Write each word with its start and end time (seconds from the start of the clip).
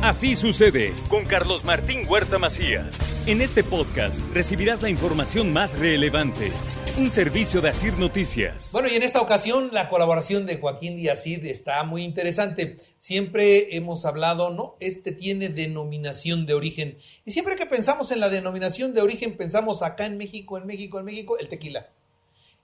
Así 0.00 0.36
sucede 0.36 0.94
con 1.08 1.24
Carlos 1.24 1.64
Martín 1.64 2.06
Huerta 2.08 2.38
Macías. 2.38 2.96
En 3.26 3.40
este 3.40 3.64
podcast 3.64 4.16
recibirás 4.32 4.80
la 4.80 4.90
información 4.90 5.52
más 5.52 5.76
relevante. 5.76 6.52
Un 6.96 7.10
servicio 7.10 7.60
de 7.60 7.70
Asir 7.70 7.94
Noticias. 7.94 8.70
Bueno, 8.70 8.86
y 8.88 8.94
en 8.94 9.02
esta 9.02 9.20
ocasión 9.20 9.70
la 9.72 9.88
colaboración 9.88 10.46
de 10.46 10.58
Joaquín 10.58 10.94
Díaz 10.94 11.26
está 11.26 11.82
muy 11.82 12.04
interesante. 12.04 12.76
Siempre 12.96 13.74
hemos 13.74 14.04
hablado, 14.04 14.50
¿no? 14.50 14.76
Este 14.78 15.10
tiene 15.10 15.48
denominación 15.48 16.46
de 16.46 16.54
origen. 16.54 16.96
Y 17.24 17.32
siempre 17.32 17.56
que 17.56 17.66
pensamos 17.66 18.12
en 18.12 18.20
la 18.20 18.28
denominación 18.28 18.94
de 18.94 19.02
origen, 19.02 19.36
pensamos 19.36 19.82
acá 19.82 20.06
en 20.06 20.16
México, 20.16 20.58
en 20.58 20.66
México, 20.66 21.00
en 21.00 21.06
México, 21.06 21.38
el 21.40 21.48
tequila. 21.48 21.88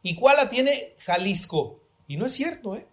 ¿Y 0.04 0.14
cuál 0.14 0.36
la 0.36 0.48
tiene? 0.48 0.94
Jalisco. 1.04 1.80
Y 2.06 2.16
no 2.16 2.26
es 2.26 2.32
cierto, 2.32 2.76
¿eh? 2.76 2.86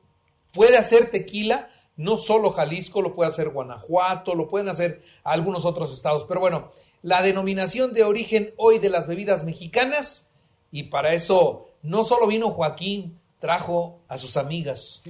Puede 0.51 0.77
hacer 0.77 1.11
tequila 1.11 1.69
no 2.01 2.17
solo 2.17 2.49
Jalisco, 2.49 3.01
lo 3.01 3.13
puede 3.15 3.29
hacer 3.29 3.49
Guanajuato, 3.49 4.33
lo 4.33 4.49
pueden 4.49 4.69
hacer 4.69 5.01
algunos 5.23 5.65
otros 5.65 5.93
estados. 5.93 6.25
Pero 6.27 6.39
bueno, 6.39 6.71
la 7.03 7.21
denominación 7.21 7.93
de 7.93 8.03
origen 8.03 8.53
hoy 8.57 8.79
de 8.79 8.89
las 8.89 9.07
bebidas 9.07 9.43
mexicanas, 9.43 10.31
y 10.71 10.83
para 10.83 11.13
eso 11.13 11.67
no 11.83 12.03
solo 12.03 12.25
vino 12.25 12.49
Joaquín, 12.49 13.19
trajo 13.39 13.99
a 14.07 14.17
sus 14.17 14.35
amigas. 14.35 15.03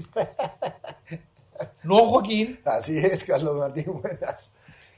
¿No, 1.84 2.06
Joaquín? 2.06 2.60
Así 2.66 2.98
es, 2.98 3.24
Carlos 3.24 3.56
Martín, 3.56 4.02
buenas. 4.02 4.52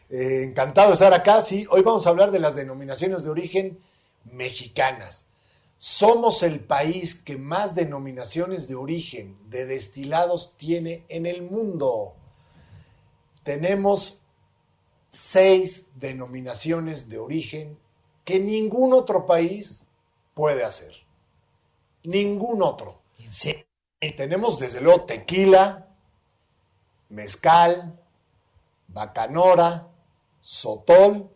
Eh, 0.09 0.43
encantado 0.43 0.87
de 0.89 0.93
estar 0.93 1.13
acá. 1.13 1.41
Sí, 1.41 1.65
hoy 1.69 1.81
vamos 1.81 2.07
a 2.07 2.09
hablar 2.09 2.31
de 2.31 2.39
las 2.39 2.55
denominaciones 2.55 3.23
de 3.23 3.29
origen 3.29 3.79
mexicanas. 4.31 5.27
Somos 5.85 6.43
el 6.43 6.61
país 6.61 7.13
que 7.13 7.37
más 7.37 7.75
denominaciones 7.75 8.69
de 8.69 8.75
origen 8.75 9.37
de 9.49 9.65
destilados 9.65 10.55
tiene 10.55 11.03
en 11.09 11.25
el 11.25 11.41
mundo. 11.41 12.15
Tenemos 13.43 14.21
seis 15.09 15.87
denominaciones 15.95 17.09
de 17.09 17.17
origen 17.17 17.77
que 18.23 18.39
ningún 18.39 18.93
otro 18.93 19.25
país 19.25 19.85
puede 20.33 20.63
hacer. 20.63 20.95
Ningún 22.03 22.63
otro. 22.63 23.01
Tenemos 24.15 24.59
desde 24.59 24.79
luego 24.79 25.03
tequila, 25.03 25.89
mezcal, 27.09 27.99
bacanora, 28.87 29.89
sotol 30.39 31.29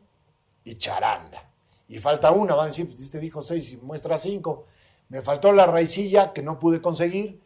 y 0.64 0.78
charanda. 0.78 1.47
Y 1.90 2.00
falta 2.00 2.32
una, 2.32 2.56
van 2.56 2.66
a 2.66 2.68
decir, 2.68 2.88
pues 2.88 3.00
este 3.02 3.20
dijo 3.20 3.42
seis 3.42 3.72
y 3.74 3.78
muestra 3.78 4.18
cinco. 4.18 4.66
Me 5.10 5.22
faltó 5.22 5.52
la 5.54 5.66
raicilla 5.66 6.34
que 6.34 6.42
no 6.42 6.60
pude 6.60 6.82
conseguir, 6.82 7.40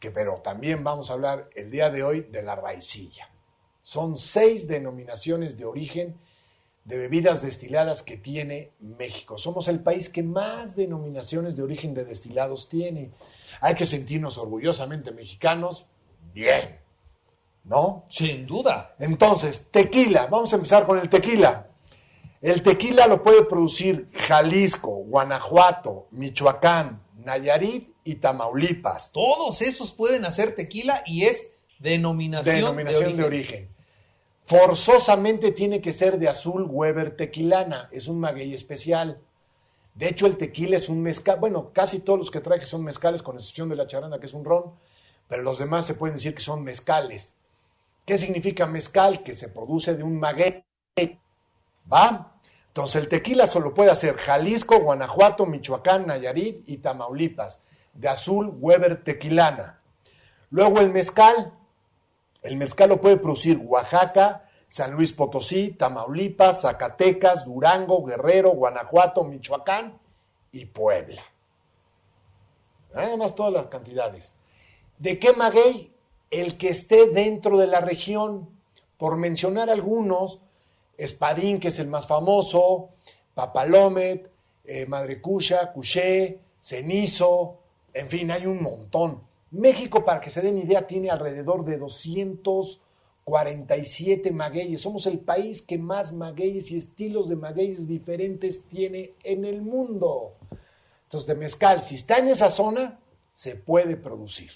que, 0.00 0.10
pero 0.10 0.34
también 0.36 0.82
vamos 0.82 1.10
a 1.10 1.14
hablar 1.14 1.48
el 1.54 1.70
día 1.70 1.90
de 1.90 2.02
hoy 2.02 2.22
de 2.22 2.42
la 2.42 2.56
raicilla. 2.56 3.28
Son 3.82 4.16
seis 4.16 4.66
denominaciones 4.66 5.56
de 5.56 5.64
origen 5.64 6.16
de 6.84 6.98
bebidas 6.98 7.42
destiladas 7.42 8.02
que 8.02 8.16
tiene 8.16 8.72
México. 8.80 9.38
Somos 9.38 9.68
el 9.68 9.80
país 9.80 10.08
que 10.08 10.22
más 10.22 10.76
denominaciones 10.76 11.56
de 11.56 11.62
origen 11.62 11.94
de 11.94 12.04
destilados 12.04 12.68
tiene. 12.68 13.10
Hay 13.60 13.74
que 13.74 13.86
sentirnos 13.86 14.36
orgullosamente 14.36 15.10
mexicanos. 15.10 15.86
Bien. 16.34 16.78
¿No? 17.64 18.04
Sin 18.08 18.46
duda. 18.46 18.94
Entonces, 18.98 19.68
tequila. 19.70 20.26
Vamos 20.26 20.52
a 20.52 20.56
empezar 20.56 20.84
con 20.84 20.98
el 20.98 21.08
tequila. 21.08 21.68
El 22.44 22.60
tequila 22.60 23.06
lo 23.06 23.22
puede 23.22 23.42
producir 23.46 24.10
Jalisco, 24.12 24.90
Guanajuato, 24.90 26.08
Michoacán, 26.10 27.02
Nayarit 27.24 27.94
y 28.04 28.16
Tamaulipas. 28.16 29.12
Todos 29.12 29.62
esos 29.62 29.94
pueden 29.94 30.26
hacer 30.26 30.54
tequila 30.54 31.02
y 31.06 31.22
es 31.24 31.54
denominación, 31.78 32.76
de, 33.16 33.24
origen. 33.24 33.70
Forzosamente 34.42 35.52
tiene 35.52 35.80
que 35.80 35.94
ser 35.94 36.18
de 36.18 36.28
azul 36.28 36.66
Weber 36.68 37.16
tequilana, 37.16 37.88
es 37.90 38.08
un 38.08 38.20
maguey 38.20 38.52
especial. 38.52 39.22
De 39.94 40.10
hecho, 40.10 40.26
el 40.26 40.36
tequila 40.36 40.76
es 40.76 40.90
un 40.90 41.00
mezcal. 41.00 41.38
Bueno, 41.40 41.70
casi 41.72 42.00
todos 42.00 42.18
los 42.18 42.30
que 42.30 42.42
traje 42.42 42.66
son 42.66 42.84
mezcales, 42.84 43.22
con 43.22 43.36
excepción 43.36 43.70
de 43.70 43.76
la 43.76 43.86
charanda, 43.86 44.20
que 44.20 44.26
es 44.26 44.34
un 44.34 44.44
ron, 44.44 44.74
pero 45.28 45.42
los 45.42 45.56
demás 45.56 45.86
se 45.86 45.94
pueden 45.94 46.16
decir 46.16 46.34
que 46.34 46.42
son 46.42 46.62
mezcales. 46.62 47.36
¿Qué 48.04 48.18
significa 48.18 48.66
mezcal? 48.66 49.22
Que 49.22 49.34
se 49.34 49.48
produce 49.48 49.96
de 49.96 50.02
un 50.02 50.20
maguey. 50.20 50.62
¿Va? 51.90 52.32
Entonces 52.74 53.02
el 53.02 53.08
tequila 53.08 53.46
solo 53.46 53.72
puede 53.72 53.92
hacer 53.92 54.16
Jalisco, 54.16 54.80
Guanajuato, 54.80 55.46
Michoacán, 55.46 56.08
Nayarit 56.08 56.68
y 56.68 56.78
Tamaulipas. 56.78 57.60
De 57.92 58.08
azul, 58.08 58.52
Weber 58.58 59.04
tequilana. 59.04 59.80
Luego 60.50 60.80
el 60.80 60.90
mezcal. 60.90 61.52
El 62.42 62.56
mezcal 62.56 62.88
lo 62.88 63.00
puede 63.00 63.16
producir 63.16 63.60
Oaxaca, 63.64 64.48
San 64.66 64.90
Luis 64.90 65.12
Potosí, 65.12 65.70
Tamaulipas, 65.70 66.62
Zacatecas, 66.62 67.44
Durango, 67.44 68.04
Guerrero, 68.04 68.50
Guanajuato, 68.50 69.22
Michoacán 69.22 69.96
y 70.50 70.64
Puebla. 70.64 71.22
Nada 72.92 73.16
más 73.16 73.36
todas 73.36 73.52
las 73.52 73.68
cantidades. 73.68 74.34
¿De 74.98 75.20
qué 75.20 75.32
maguey? 75.32 75.94
El 76.28 76.58
que 76.58 76.70
esté 76.70 77.06
dentro 77.10 77.56
de 77.56 77.68
la 77.68 77.80
región. 77.80 78.50
Por 78.98 79.16
mencionar 79.16 79.70
algunos, 79.70 80.40
Espadín, 80.96 81.60
que 81.60 81.68
es 81.68 81.78
el 81.78 81.88
más 81.88 82.06
famoso, 82.06 82.88
Papalomet, 83.34 84.30
eh, 84.64 84.86
Madre 84.86 85.20
Cusha, 85.20 85.70
Cuché, 85.72 86.38
Cenizo, 86.60 87.58
en 87.92 88.08
fin, 88.08 88.30
hay 88.30 88.46
un 88.46 88.62
montón. 88.62 89.20
México, 89.52 90.04
para 90.04 90.20
que 90.20 90.30
se 90.30 90.42
den 90.42 90.58
idea, 90.58 90.86
tiene 90.86 91.10
alrededor 91.10 91.64
de 91.64 91.78
247 91.78 94.32
magueyes. 94.32 94.80
Somos 94.80 95.06
el 95.06 95.20
país 95.20 95.62
que 95.62 95.78
más 95.78 96.12
magueyes 96.12 96.72
y 96.72 96.76
estilos 96.76 97.28
de 97.28 97.36
magueyes 97.36 97.86
diferentes 97.86 98.64
tiene 98.64 99.12
en 99.22 99.44
el 99.44 99.62
mundo. 99.62 100.32
Entonces, 101.04 101.28
de 101.28 101.36
mezcal, 101.36 101.84
si 101.84 101.94
está 101.94 102.18
en 102.18 102.26
esa 102.28 102.50
zona, 102.50 102.98
se 103.32 103.54
puede 103.54 103.96
producir. 103.96 104.50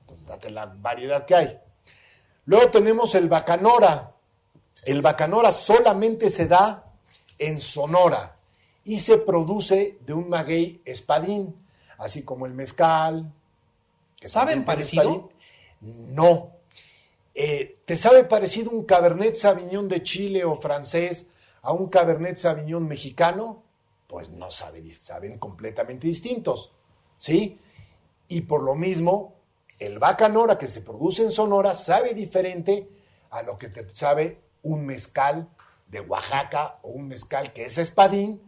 Entonces, 0.00 0.26
date 0.26 0.50
la 0.50 0.66
variedad 0.66 1.24
que 1.24 1.34
hay. 1.34 1.58
Luego 2.44 2.70
tenemos 2.70 3.14
el 3.14 3.28
bacanora, 3.28 4.12
el 4.84 5.02
bacanora 5.02 5.52
solamente 5.52 6.28
se 6.28 6.46
da 6.46 6.92
en 7.38 7.60
Sonora 7.60 8.36
y 8.84 9.00
se 9.00 9.18
produce 9.18 9.98
de 10.06 10.14
un 10.14 10.28
maguey 10.28 10.80
espadín, 10.84 11.54
así 11.98 12.22
como 12.22 12.46
el 12.46 12.54
mezcal. 12.54 13.32
¿Saben 14.20 14.64
parecido? 14.64 15.28
No. 15.80 16.52
Eh, 17.34 17.78
¿Te 17.84 17.96
sabe 17.96 18.24
parecido 18.24 18.70
un 18.70 18.84
Cabernet 18.84 19.36
Sauvignon 19.36 19.88
de 19.88 20.02
Chile 20.02 20.44
o 20.44 20.56
francés 20.56 21.30
a 21.62 21.72
un 21.72 21.88
Cabernet 21.88 22.36
Sauvignon 22.36 22.86
mexicano? 22.88 23.62
Pues 24.06 24.30
no 24.30 24.50
saben, 24.50 24.96
saben 25.00 25.38
completamente 25.38 26.06
distintos. 26.06 26.72
¿Sí? 27.18 27.58
Y 28.28 28.42
por 28.42 28.62
lo 28.62 28.74
mismo, 28.74 29.34
el 29.78 29.98
bacanora 29.98 30.58
que 30.58 30.66
se 30.66 30.80
produce 30.80 31.22
en 31.22 31.30
Sonora 31.30 31.74
sabe 31.74 32.14
diferente 32.14 32.88
a 33.30 33.42
lo 33.42 33.58
que 33.58 33.68
te 33.68 33.86
sabe 33.94 34.47
un 34.62 34.86
mezcal 34.86 35.48
de 35.86 36.00
Oaxaca 36.00 36.78
o 36.82 36.90
un 36.90 37.08
mezcal 37.08 37.52
que 37.52 37.64
es 37.64 37.78
espadín 37.78 38.42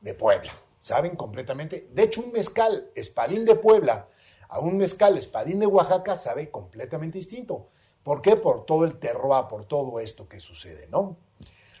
de 0.00 0.14
Puebla. 0.14 0.52
¿Saben? 0.80 1.14
Completamente. 1.14 1.88
De 1.92 2.04
hecho, 2.04 2.22
un 2.22 2.32
mezcal 2.32 2.90
espadín 2.94 3.44
de 3.44 3.54
Puebla 3.54 4.08
a 4.48 4.58
un 4.60 4.76
mezcal 4.76 5.16
espadín 5.16 5.60
de 5.60 5.66
Oaxaca 5.66 6.16
sabe 6.16 6.50
completamente 6.50 7.18
distinto. 7.18 7.68
¿Por 8.02 8.20
qué? 8.20 8.36
Por 8.36 8.66
todo 8.66 8.84
el 8.84 8.98
terroir, 8.98 9.46
por 9.48 9.66
todo 9.66 10.00
esto 10.00 10.28
que 10.28 10.40
sucede, 10.40 10.88
¿no? 10.88 11.16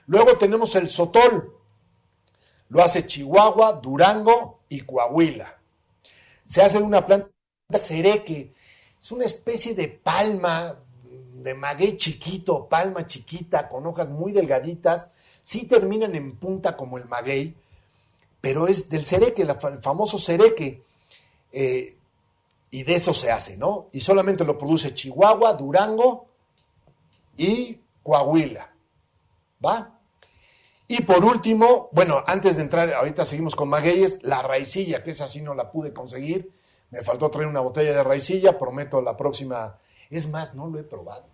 Luego 0.06 0.36
tenemos 0.38 0.74
el 0.76 0.88
sotol. 0.88 1.56
Lo 2.68 2.82
hace 2.82 3.06
Chihuahua, 3.06 3.72
Durango 3.72 4.60
y 4.68 4.82
Coahuila. 4.82 5.58
Se 6.44 6.62
hace 6.62 6.78
de 6.78 6.84
una 6.84 7.04
planta 7.04 7.30
cereque. 7.74 8.54
Es 9.00 9.10
una 9.10 9.24
especie 9.24 9.74
de 9.74 9.88
palma 9.88 10.78
de 11.42 11.54
maguey 11.54 11.96
chiquito, 11.96 12.68
palma 12.68 13.06
chiquita, 13.06 13.68
con 13.68 13.86
hojas 13.86 14.10
muy 14.10 14.32
delgaditas, 14.32 15.08
sí 15.42 15.66
terminan 15.66 16.14
en 16.14 16.36
punta 16.36 16.76
como 16.76 16.98
el 16.98 17.06
maguey, 17.06 17.56
pero 18.40 18.68
es 18.68 18.88
del 18.88 19.04
cereque, 19.04 19.42
el 19.42 19.54
famoso 19.80 20.18
cereque, 20.18 20.82
eh, 21.52 21.96
y 22.70 22.82
de 22.84 22.94
eso 22.94 23.12
se 23.12 23.30
hace, 23.30 23.56
¿no? 23.56 23.88
Y 23.92 24.00
solamente 24.00 24.44
lo 24.44 24.56
produce 24.56 24.94
Chihuahua, 24.94 25.54
Durango 25.54 26.26
y 27.36 27.80
Coahuila, 28.02 28.72
¿va? 29.64 29.98
Y 30.86 31.02
por 31.02 31.24
último, 31.24 31.88
bueno, 31.92 32.22
antes 32.26 32.56
de 32.56 32.62
entrar, 32.62 32.92
ahorita 32.92 33.24
seguimos 33.24 33.56
con 33.56 33.68
magueyes, 33.68 34.22
la 34.22 34.42
raicilla, 34.42 35.02
que 35.02 35.12
esa 35.12 35.28
sí 35.28 35.40
no 35.40 35.54
la 35.54 35.70
pude 35.70 35.92
conseguir, 35.92 36.52
me 36.90 37.02
faltó 37.02 37.30
traer 37.30 37.48
una 37.48 37.60
botella 37.60 37.92
de 37.92 38.02
raicilla, 38.02 38.58
prometo 38.58 39.00
la 39.00 39.16
próxima 39.16 39.78
es 40.16 40.28
más, 40.28 40.54
no 40.54 40.66
lo 40.66 40.78
he 40.78 40.82
probado. 40.82 41.24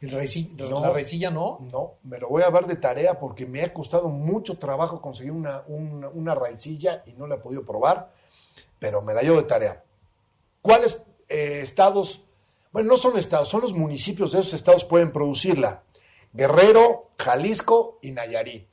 ¿El 0.00 0.12
¿La 0.12 0.90
raicilla 0.90 1.30
no? 1.30 1.58
No, 1.70 1.96
me 2.04 2.18
lo 2.18 2.30
voy 2.30 2.42
a 2.42 2.50
dar 2.50 2.66
de 2.66 2.76
tarea 2.76 3.18
porque 3.18 3.44
me 3.44 3.62
ha 3.62 3.72
costado 3.72 4.08
mucho 4.08 4.56
trabajo 4.56 5.02
conseguir 5.02 5.32
una, 5.32 5.62
una, 5.66 6.34
raicilla 6.34 7.02
y 7.06 7.12
no 7.12 7.26
la 7.26 7.34
he 7.34 7.38
podido 7.38 7.66
probar, 7.66 8.10
pero 8.78 9.02
me 9.02 9.12
la 9.12 9.20
llevo 9.20 9.36
de 9.36 9.46
tarea. 9.46 9.84
¿Cuáles 10.62 11.04
eh, 11.28 11.60
estados, 11.62 12.22
bueno, 12.72 12.88
no 12.88 12.96
son 12.96 13.18
estados, 13.18 13.48
son 13.48 13.60
los 13.60 13.74
municipios 13.74 14.32
de 14.32 14.38
esos 14.40 14.54
estados 14.54 14.84
pueden 14.84 15.12
producirla? 15.12 15.82
Guerrero, 16.32 17.10
Jalisco 17.18 17.98
y 18.00 18.12
Nayarit. 18.12 18.66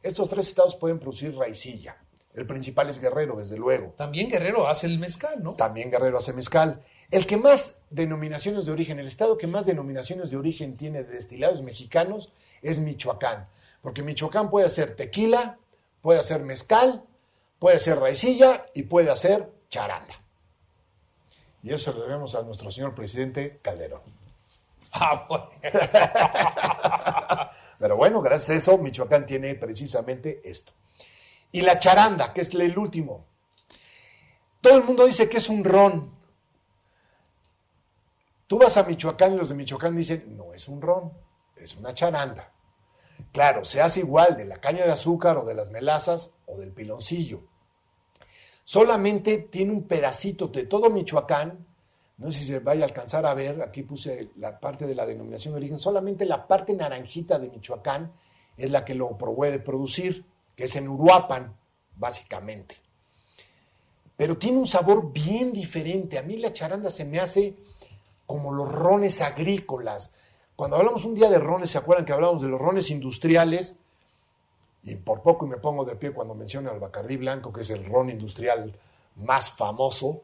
Estos 0.00 0.28
tres 0.28 0.46
estados 0.46 0.76
pueden 0.76 1.00
producir 1.00 1.36
raicilla. 1.36 1.96
El 2.38 2.46
principal 2.46 2.88
es 2.88 3.00
Guerrero, 3.00 3.34
desde 3.34 3.56
luego. 3.56 3.94
También 3.96 4.28
Guerrero 4.28 4.68
hace 4.68 4.86
el 4.86 5.00
mezcal, 5.00 5.42
¿no? 5.42 5.54
También 5.54 5.90
Guerrero 5.90 6.18
hace 6.18 6.32
mezcal. 6.32 6.84
El 7.10 7.26
que 7.26 7.36
más 7.36 7.78
denominaciones 7.90 8.64
de 8.64 8.70
origen, 8.70 9.00
el 9.00 9.08
estado 9.08 9.36
que 9.36 9.48
más 9.48 9.66
denominaciones 9.66 10.30
de 10.30 10.36
origen 10.36 10.76
tiene 10.76 11.02
de 11.02 11.14
destilados 11.14 11.62
mexicanos 11.62 12.32
es 12.62 12.78
Michoacán. 12.78 13.48
Porque 13.82 14.04
Michoacán 14.04 14.50
puede 14.50 14.66
hacer 14.66 14.94
tequila, 14.94 15.58
puede 16.00 16.20
hacer 16.20 16.44
mezcal, 16.44 17.02
puede 17.58 17.78
hacer 17.78 17.98
raicilla 17.98 18.66
y 18.72 18.84
puede 18.84 19.10
hacer 19.10 19.50
charanda. 19.68 20.22
Y 21.64 21.72
eso 21.72 21.92
lo 21.92 22.02
debemos 22.02 22.36
a 22.36 22.42
nuestro 22.42 22.70
señor 22.70 22.94
presidente 22.94 23.58
Calderón. 23.62 24.02
Ah, 24.90 25.26
bueno. 25.28 25.50
Pero 27.78 27.96
bueno, 27.96 28.22
gracias 28.22 28.50
a 28.50 28.54
eso, 28.54 28.78
Michoacán 28.78 29.26
tiene 29.26 29.54
precisamente 29.54 30.40
esto. 30.44 30.72
Y 31.52 31.62
la 31.62 31.78
charanda, 31.78 32.32
que 32.32 32.42
es 32.42 32.54
el 32.54 32.78
último. 32.78 33.26
Todo 34.60 34.76
el 34.76 34.84
mundo 34.84 35.06
dice 35.06 35.28
que 35.28 35.38
es 35.38 35.48
un 35.48 35.64
ron. 35.64 36.16
Tú 38.46 38.58
vas 38.58 38.76
a 38.76 38.82
Michoacán 38.82 39.34
y 39.34 39.36
los 39.36 39.48
de 39.48 39.54
Michoacán 39.54 39.96
dicen, 39.96 40.36
no 40.36 40.52
es 40.52 40.68
un 40.68 40.80
ron, 40.80 41.12
es 41.56 41.76
una 41.76 41.92
charanda. 41.92 42.52
Claro, 43.32 43.64
se 43.64 43.80
hace 43.80 44.00
igual 44.00 44.36
de 44.36 44.44
la 44.44 44.60
caña 44.60 44.84
de 44.84 44.92
azúcar 44.92 45.36
o 45.36 45.44
de 45.44 45.54
las 45.54 45.70
melazas 45.70 46.38
o 46.46 46.56
del 46.56 46.72
piloncillo. 46.72 47.42
Solamente 48.64 49.38
tiene 49.38 49.72
un 49.72 49.86
pedacito 49.86 50.48
de 50.48 50.64
todo 50.64 50.90
Michoacán 50.90 51.66
no 52.18 52.32
sé 52.32 52.40
si 52.40 52.46
se 52.46 52.58
vaya 52.58 52.82
a 52.82 52.88
alcanzar 52.88 53.24
a 53.26 53.34
ver, 53.34 53.62
aquí 53.62 53.84
puse 53.84 54.30
la 54.36 54.58
parte 54.58 54.86
de 54.86 54.94
la 54.96 55.06
denominación 55.06 55.54
de 55.54 55.58
origen, 55.58 55.78
solamente 55.78 56.26
la 56.26 56.48
parte 56.48 56.74
naranjita 56.74 57.38
de 57.38 57.48
Michoacán 57.48 58.12
es 58.56 58.72
la 58.72 58.84
que 58.84 58.96
lo 58.96 59.16
puede 59.16 59.60
producir, 59.60 60.26
que 60.58 60.64
es 60.64 60.74
en 60.74 60.88
Uruapan, 60.88 61.56
básicamente. 61.94 62.74
Pero 64.16 64.36
tiene 64.36 64.58
un 64.58 64.66
sabor 64.66 65.12
bien 65.12 65.52
diferente. 65.52 66.18
A 66.18 66.24
mí 66.24 66.36
la 66.36 66.52
charanda 66.52 66.90
se 66.90 67.04
me 67.04 67.20
hace 67.20 67.54
como 68.26 68.52
los 68.52 68.72
rones 68.72 69.20
agrícolas. 69.20 70.16
Cuando 70.56 70.74
hablamos 70.74 71.04
un 71.04 71.14
día 71.14 71.30
de 71.30 71.38
rones, 71.38 71.70
¿se 71.70 71.78
acuerdan 71.78 72.04
que 72.04 72.12
hablamos 72.12 72.42
de 72.42 72.48
los 72.48 72.60
rones 72.60 72.90
industriales? 72.90 73.78
Y 74.82 74.96
por 74.96 75.22
poco 75.22 75.46
me 75.46 75.58
pongo 75.58 75.84
de 75.84 75.94
pie 75.94 76.10
cuando 76.10 76.34
menciono 76.34 76.72
al 76.72 76.80
Bacardí 76.80 77.16
Blanco, 77.18 77.52
que 77.52 77.60
es 77.60 77.70
el 77.70 77.84
ron 77.84 78.10
industrial 78.10 78.74
más 79.14 79.52
famoso. 79.52 80.22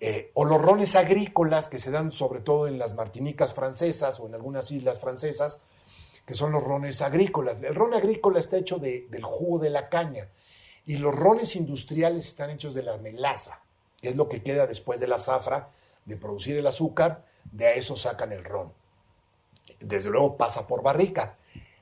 Eh, 0.00 0.30
o 0.32 0.46
los 0.46 0.62
rones 0.62 0.96
agrícolas 0.96 1.68
que 1.68 1.78
se 1.78 1.90
dan 1.90 2.10
sobre 2.10 2.40
todo 2.40 2.68
en 2.68 2.78
las 2.78 2.94
Martinicas 2.94 3.52
francesas 3.52 4.18
o 4.18 4.26
en 4.26 4.34
algunas 4.34 4.70
islas 4.70 4.98
francesas, 4.98 5.64
que 6.26 6.34
son 6.34 6.52
los 6.52 6.62
rones 6.62 7.02
agrícolas. 7.02 7.62
El 7.62 7.74
ron 7.74 7.94
agrícola 7.94 8.38
está 8.38 8.56
hecho 8.56 8.78
del 8.78 9.22
jugo 9.22 9.58
de 9.58 9.70
la 9.70 9.88
caña 9.88 10.28
y 10.84 10.98
los 10.98 11.14
rones 11.14 11.56
industriales 11.56 12.26
están 12.26 12.50
hechos 12.50 12.74
de 12.74 12.82
la 12.82 12.96
melaza, 12.98 13.62
que 14.00 14.10
es 14.10 14.16
lo 14.16 14.28
que 14.28 14.42
queda 14.42 14.66
después 14.66 15.00
de 15.00 15.08
la 15.08 15.18
zafra, 15.18 15.70
de 16.04 16.16
producir 16.16 16.56
el 16.56 16.66
azúcar, 16.66 17.24
de 17.50 17.78
eso 17.78 17.96
sacan 17.96 18.32
el 18.32 18.44
ron. 18.44 18.72
Desde 19.80 20.10
luego 20.10 20.36
pasa 20.36 20.66
por 20.66 20.82
barrica. 20.82 21.36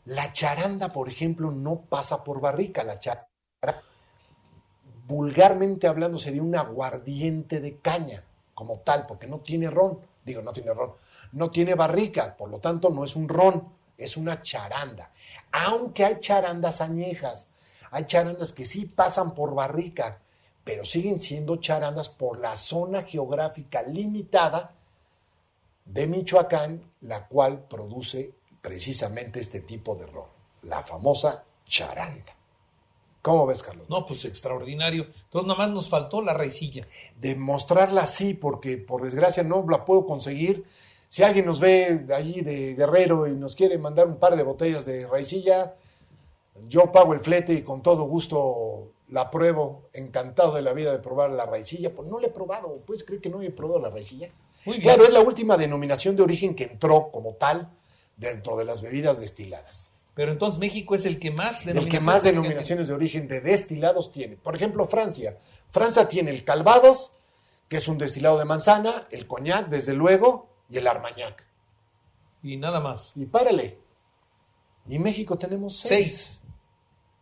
La 0.05 0.33
charanda, 0.33 0.89
por 0.91 1.09
ejemplo, 1.09 1.51
no 1.51 1.83
pasa 1.83 2.25
por 2.25 2.41
barrica. 2.41 2.85
La 2.85 2.99
charanda 2.99 3.31
vulgarmente 5.11 5.89
hablando, 5.89 6.19
sería 6.19 6.43
un 6.43 6.55
aguardiente 6.55 7.61
de 7.61 7.79
caña, 7.79 8.25
como 8.55 8.79
tal, 8.79 9.07
porque 9.07 9.27
no 9.27 9.41
tiene 9.41 9.69
ron. 9.69 9.99
Digo, 10.25 10.41
no 10.41 10.53
tiene 10.53 10.73
ron. 10.73 10.93
No 11.33 11.51
tiene 11.51 11.75
barrica, 11.75 12.37
por 12.37 12.49
lo 12.49 12.61
tanto, 12.61 12.91
no 12.91 13.03
es 13.03 13.17
un 13.17 13.29
ron, 13.29 13.69
es 14.05 14.17
una 14.17 14.43
charanda. 14.43 15.12
Aunque 15.52 16.05
hay 16.05 16.20
charandas 16.20 16.81
añejas, 16.81 17.49
hay 17.91 18.05
charandas 18.06 18.52
que 18.52 18.64
sí 18.64 18.87
pasan 18.87 19.35
por 19.35 19.55
barrica, 19.55 20.20
pero 20.64 20.85
siguen 20.85 21.20
siendo 21.20 21.56
charandas 21.56 22.08
por 22.08 22.38
la 22.38 22.56
zona 22.56 23.02
geográfica 23.02 23.82
limitada 23.82 24.75
de 25.85 26.06
Michoacán, 26.06 26.93
la 27.00 27.26
cual 27.26 27.67
produce 27.67 28.32
precisamente 28.61 29.41
este 29.41 29.61
tipo 29.61 29.97
de 29.97 30.06
ron, 30.06 30.29
la 30.62 30.82
famosa 30.82 31.44
charanda. 31.64 32.37
¿Cómo 33.23 33.46
ves, 33.46 33.62
Carlos? 33.62 33.91
No, 33.91 34.06
pues 34.06 34.25
extraordinario. 34.25 35.03
Entonces, 35.03 35.46
nada 35.46 35.58
más 35.58 35.70
nos 35.70 35.88
faltó 35.91 36.23
la 36.23 36.32
raicilla. 36.32 36.87
Demostrarla 37.19 38.06
sí, 38.06 38.32
porque 38.32 38.79
por 38.79 39.03
desgracia 39.03 39.43
no 39.43 39.64
la 39.69 39.85
puedo 39.85 40.06
conseguir. 40.06 40.64
Si 41.11 41.25
alguien 41.25 41.45
nos 41.45 41.59
ve 41.59 42.05
de 42.07 42.15
allí 42.15 42.41
de 42.41 42.77
Guerrero 42.77 43.27
y 43.27 43.33
nos 43.33 43.57
quiere 43.57 43.77
mandar 43.79 44.07
un 44.07 44.17
par 44.17 44.37
de 44.37 44.45
botellas 44.45 44.87
de 44.87 45.09
raicilla, 45.09 45.75
yo 46.69 46.93
pago 46.93 47.15
el 47.15 47.21
flete 47.21 47.53
y 47.53 47.62
con 47.62 47.83
todo 47.83 48.05
gusto 48.05 48.93
la 49.09 49.29
pruebo. 49.29 49.89
Encantado 49.93 50.55
de 50.55 50.62
la 50.62 50.73
vida 50.73 50.93
de 50.93 51.01
probar 51.01 51.31
la 51.31 51.47
raicilla. 51.47 51.93
Pues 51.93 52.09
no 52.09 52.21
la 52.21 52.29
he 52.29 52.31
probado. 52.31 52.79
¿Puedes 52.87 53.03
creer 53.03 53.21
que 53.21 53.29
no 53.29 53.43
he 53.43 53.51
probado 53.51 53.81
la 53.81 53.91
raicilla? 53.91 54.31
Muy 54.65 54.77
bien. 54.77 54.85
Claro, 54.85 55.05
es 55.05 55.12
la 55.12 55.21
última 55.21 55.57
denominación 55.57 56.15
de 56.15 56.23
origen 56.23 56.55
que 56.55 56.65
entró 56.65 57.11
como 57.11 57.35
tal 57.35 57.69
dentro 58.17 58.56
de 58.56 58.65
las 58.65 58.81
bebidas 58.81 59.19
destiladas. 59.19 59.91
Pero 60.15 60.31
entonces 60.31 60.61
México 60.61 60.95
es 60.95 61.06
el 61.06 61.19
que 61.19 61.33
más 61.33 61.65
denominaciones, 61.65 61.85
el 61.85 61.91
que 61.91 62.06
más 62.06 62.23
denominaciones 62.23 62.87
de 62.87 62.95
origen 62.95 63.27
de 63.27 63.41
destilados 63.41 64.13
tiene. 64.13 64.37
Por 64.37 64.55
ejemplo, 64.55 64.87
Francia. 64.87 65.39
Francia 65.71 66.06
tiene 66.06 66.31
el 66.31 66.45
Calvados, 66.45 67.15
que 67.69 67.79
es 67.79 67.89
un 67.89 67.99
destilado 67.99 68.39
de 68.39 68.45
manzana, 68.45 69.09
el 69.11 69.27
coñac, 69.27 69.69
desde 69.69 69.95
luego, 69.95 70.50
y 70.70 70.78
el 70.78 70.87
armagnac. 70.87 71.44
Y 72.43 72.56
nada 72.56 72.81
más. 72.81 73.12
Y 73.17 73.26
párale. 73.26 73.78
Y 74.88 74.99
México 74.99 75.37
tenemos 75.37 75.76
seis. 75.76 76.43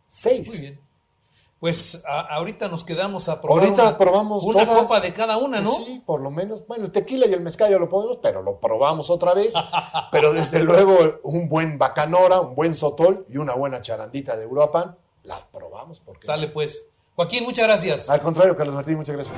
Seis. 0.05 0.49
Muy 0.49 0.59
bien. 0.59 0.79
Pues 1.59 2.01
ahorita 2.05 2.69
nos 2.69 2.85
quedamos 2.85 3.27
a 3.27 3.41
probar 3.41 3.65
ahorita 3.65 3.83
una, 3.83 3.97
probamos 3.97 4.45
una 4.45 4.65
copa 4.65 5.01
de 5.01 5.13
cada 5.13 5.37
una, 5.37 5.59
¿no? 5.59 5.71
Sí, 5.73 6.01
por 6.05 6.21
lo 6.21 6.31
menos. 6.31 6.65
Bueno, 6.65 6.85
el 6.85 6.91
tequila 6.91 7.27
y 7.27 7.33
el 7.33 7.41
mezcal 7.41 7.69
ya 7.69 7.77
lo 7.77 7.89
podemos, 7.89 8.19
pero 8.21 8.41
lo 8.41 8.61
probamos 8.61 9.09
otra 9.09 9.33
vez. 9.33 9.53
pero 10.11 10.31
desde 10.31 10.63
luego 10.63 11.19
un 11.23 11.49
buen 11.49 11.77
bacanora, 11.77 12.39
un 12.39 12.55
buen 12.55 12.73
sotol 12.73 13.25
y 13.29 13.37
una 13.37 13.55
buena 13.55 13.81
charandita 13.81 14.37
de 14.37 14.43
Europa, 14.43 14.97
las 15.23 15.43
probamos. 15.43 15.99
Porque... 15.99 16.25
Sale 16.25 16.47
pues. 16.47 16.87
Joaquín, 17.17 17.43
muchas 17.43 17.67
gracias. 17.67 18.09
Al 18.09 18.21
contrario, 18.21 18.55
Carlos 18.55 18.75
Martín, 18.75 18.95
muchas 18.95 19.15
gracias. 19.15 19.37